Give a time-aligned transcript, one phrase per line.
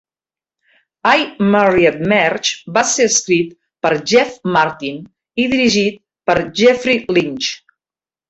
[1.17, 1.25] I
[1.55, 3.53] Married Marge va ser escrit
[3.85, 4.97] per Jeff Martin
[5.43, 5.99] i dirigit
[6.31, 7.51] per Jeffrey Lynch.